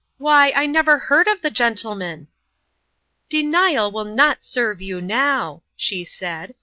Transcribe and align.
"Why, 0.17 0.51
I 0.55 0.65
never 0.65 0.97
heard 0.97 1.27
of 1.27 1.43
the 1.43 1.51
gentleman!"" 1.51 2.27
Denial 3.29 3.91
will 3.91 4.03
not 4.03 4.43
serve 4.43 4.81
you 4.81 4.99
now," 4.99 5.61
she 5.75 6.03
said. 6.05 6.55